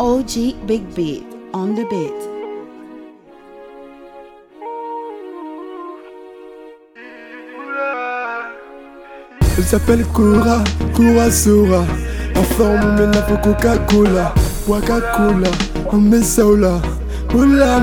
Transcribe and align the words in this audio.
OG 0.00 0.56
Big 0.66 0.80
Beat 0.96 1.20
on 1.52 1.74
the 1.76 1.84
beat. 1.90 2.10
Elle 9.58 9.62
s'appelle 9.62 10.02
Koura 10.14 10.64
Koura 10.94 11.30
Soura 11.30 11.84
Enfin, 12.34 12.64
on 12.64 12.78
m'emmène 12.94 13.10
Coca-Cola, 13.44 14.32
Coca-Cola, 14.66 15.50
on 15.92 15.98
met 15.98 16.22
ça 16.22 16.46
au 16.46 16.56
là. 16.56 16.80
Oula, 17.34 17.80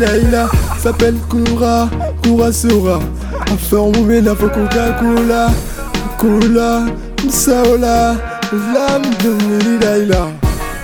Daila. 0.00 0.48
S'appelle 0.76 1.14
Koura 1.28 1.88
Koura 2.24 2.50
Soura 2.50 2.98
Enfin, 3.52 3.76
on 3.76 3.92
m'emmène 3.92 4.24
de 4.24 4.30
Coca-Cola, 4.34 5.50
Cola, 6.18 6.80
ça 7.30 7.62
de 7.62 7.76
là. 7.76 8.16
Oula, 8.52 8.98
Daila. 9.80 10.26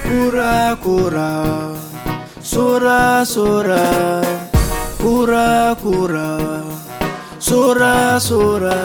Kura-kura 0.08 1.44
Sura-sura 2.40 3.84
Kura-kura 4.96 6.30
Sura-sura 7.36 8.76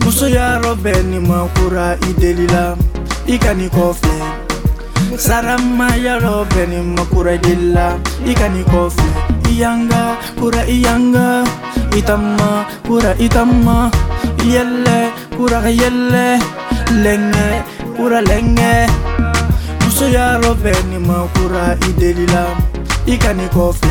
Muso 0.00 0.24
ya 0.24 0.56
robe 0.64 0.96
ni 1.04 1.20
makura 1.20 2.00
idelila, 2.08 2.80
deli 3.28 3.36
la 3.36 3.68
I 3.68 5.16
Sarama 5.20 5.92
ya 6.00 6.16
robe 6.16 6.64
ni 6.64 6.80
makura 6.80 7.36
idelila, 7.36 8.00
deli 8.24 8.32
la 8.32 8.80
I 8.88 9.52
Iyanga 9.52 10.16
kura 10.40 10.64
iyanga 10.64 11.44
Itama 11.92 12.64
kura 12.88 13.12
itama 13.20 13.92
yelle 14.48 15.12
kura 15.36 15.60
yelle 15.68 16.40
lenge 17.04 17.48
kura 17.96 18.24
lenge. 18.24 18.88
Musu 19.98 20.14
ya 20.14 20.38
roven 20.38 21.02
makura 21.06 21.74
idelila 21.90 22.46
ikani 23.06 23.48
kofe 23.50 23.88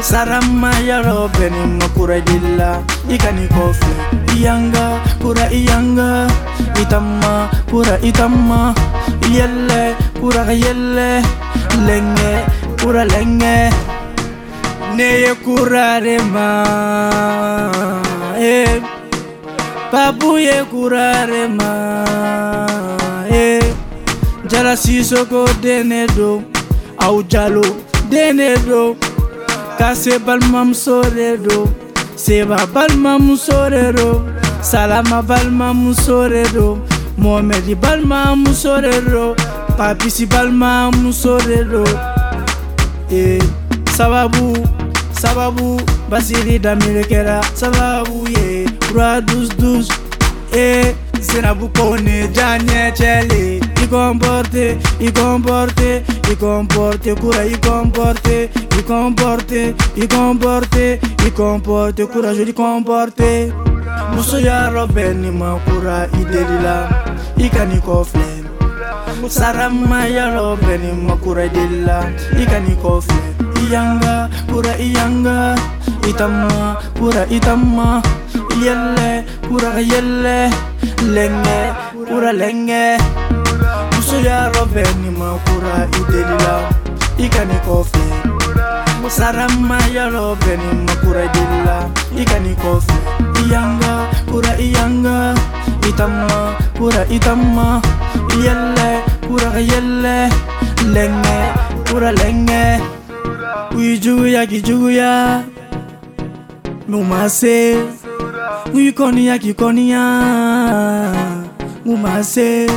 Sarama 0.00 0.70
ya 0.86 1.02
roven 1.02 1.74
makura 1.78 2.16
idelila 2.22 2.78
ikani 3.10 3.48
kofe 3.50 3.86
Iyanga 4.36 5.00
kura 5.20 5.50
iyanga 5.50 6.30
Itama 6.82 7.50
kura 7.70 7.98
itama 8.00 8.70
Yelle 9.34 9.94
kura 10.22 10.46
yelle 10.54 11.18
Lenge 11.86 12.44
kura 12.82 13.02
lenge 13.04 13.74
Neye 14.96 15.34
kura 15.42 15.98
rema 15.98 16.48
eh. 18.38 18.78
Babu 19.92 20.38
ye 20.38 20.62
kura 20.70 21.26
rema 21.26 21.72
eh. 22.06 22.71
si 24.76 25.04
soko 25.04 25.44
denedo, 25.60 26.40
negro 26.40 26.42
Aw 26.98 27.22
Jalo 27.28 27.62
denedo 28.08 28.96
Ka 29.78 29.94
Seba 29.94 30.38
balmam 30.40 30.72
Salama 34.62 35.22
palma 35.26 35.74
de 36.30 36.44
do 36.52 36.80
Mohamedi 37.18 37.74
balimamuso 37.74 39.36
Papisi 39.76 40.28
eh. 43.14 43.38
Sababu, 43.96 44.54
sababu 45.20 45.80
Basiri 46.08 46.58
Damire 46.58 47.02
sababu 47.54 48.26
ye 48.30 48.64
yeah. 48.96 49.24
eh. 50.52 50.86
eh. 50.88 50.94
sinabukone 51.22 52.28
janye 52.28 52.92
chele 52.94 53.60
ikomporte 53.84 54.76
ikomporte 55.00 56.02
ikomporte 56.32 57.14
kura 57.14 57.46
ikomporte 57.46 58.50
ikomporte 58.78 59.74
ikomporte 59.96 61.00
ikomporte 61.26 62.06
kura 62.06 62.34
joli 62.34 62.52
komporte 62.52 63.52
muso 64.14 64.38
ya 64.40 64.70
robeni 64.70 65.30
makura 65.30 66.08
idelila 66.20 66.90
ikani 67.38 67.78
kofle 67.80 68.42
sarama 69.28 70.04
ya 70.06 70.34
robeni 70.34 70.90
makura 70.92 71.44
idelila 71.44 72.10
ikani 72.42 72.74
kofle 72.82 73.22
iyanga 73.68 74.28
kura 74.52 74.74
iyanga 74.78 75.54
itama 76.10 76.76
kura 76.98 77.26
itama 77.30 78.02
yelle 78.64 79.22
kura 79.48 79.78
yelle 79.80 80.50
lenge 81.10 81.58
kura 82.08 82.32
lenge 82.32 82.96
muso 83.94 84.20
ya 84.22 84.48
roveni 84.54 85.10
makura 85.10 85.88
idelila 85.98 86.68
ikani 87.18 87.54
kofe 87.66 87.98
sarama 89.08 89.78
ya 89.94 90.08
roveni 90.08 90.86
makura 90.86 91.24
idelila 91.26 91.90
ikani 92.20 92.54
kofe 92.54 92.92
iyanga 93.46 94.06
kura 94.30 94.58
iyanga 94.58 95.34
itama 95.88 96.54
kura 96.78 97.06
itama 97.10 97.82
iyele 98.34 99.00
kura 99.28 99.50
yele 99.60 100.30
lenge 100.92 101.38
kura 101.90 102.12
lenge 102.12 102.78
uyijuguya 103.76 104.46
kijuguya 104.46 105.42
numase 106.88 107.76
ngikoniya 108.70 109.34
kikoniya 109.42 110.02
ngumase 111.84 112.68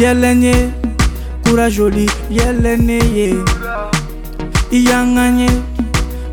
yɛlɛ 0.00 0.30
ye 0.44 0.56
kurajoli 1.48 2.04
yɛlɛ 2.38 2.74
ne 2.86 2.98
ye 3.16 3.28
iyanganye 4.70 5.48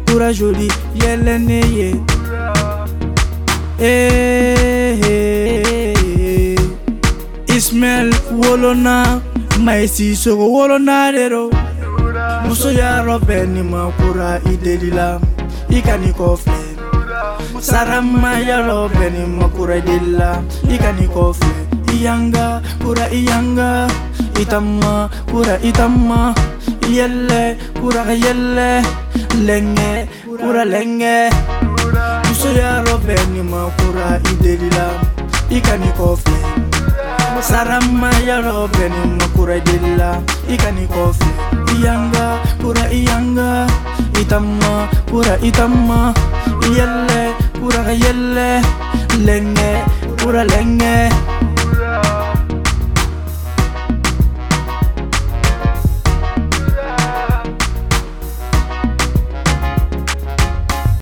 kura 0.07 0.29
joli 0.33 0.67
yɛlɛnne 1.01 1.59
ye 1.77 1.87
eh, 3.81 4.95
ismaɛl 7.57 8.09
wolona 8.39 9.21
maesi 9.65 10.13
sogo 10.15 10.45
wolona 10.53 11.11
de 11.15 11.29
do 11.29 11.49
muso 12.45 12.69
yarɔ 12.69 13.17
bɛɛ 13.27 13.47
ni 13.53 13.61
ma 13.63 13.89
kura 13.97 14.39
i 14.45 14.55
deli 14.57 14.91
la 14.91 15.19
i 15.69 15.81
ka 15.81 15.97
ni 15.97 16.11
kɔfɛ 16.13 16.51
sarama 17.59 18.37
yarɔ 18.47 18.87
bɛɛ 18.89 19.11
ni 19.17 19.25
ma 19.39 19.47
kura 19.49 19.77
i 19.77 19.81
deli 19.81 20.11
la 20.11 20.41
i 20.69 20.77
ka 20.77 20.91
ni 20.91 21.07
kɔfɛ 21.07 21.51
iyanga 21.93 22.61
kura 22.85 23.05
iyanga 23.09 23.87
itama 24.37 25.09
kura 25.27 25.57
itama 25.63 26.35
yelle 26.93 27.55
kuraga 27.79 28.13
yelle 28.15 28.81
lenge 29.45 29.93
kura 30.25 30.63
lenge 30.65 31.29
musoyaro 32.27 32.95
bɛ 33.05 33.15
nima 33.33 33.61
kura 33.77 34.07
i 34.23 34.33
delila 34.43 34.87
i 35.55 35.59
ka 35.65 35.75
ni 35.81 35.89
kɔfɛ 35.99 36.33
saramayaro 37.49 38.57
bɛ 38.75 38.85
nima 38.97 39.25
kura 39.35 39.55
i 39.59 39.61
delila 39.67 40.09
i 40.47 40.55
ka 40.61 40.69
ni 40.75 40.85
kɔfɛ 40.93 41.27
iyanga 41.75 42.25
kura 42.63 42.83
iyanga 42.97 43.49
itamma 44.21 44.73
kura 45.11 45.33
itamma 45.47 45.99
yelle 46.77 47.21
kuraga 47.59 47.91
yelle 48.03 48.49
lenge 49.27 49.71
kura 50.19 50.43
lenge 50.51 51.35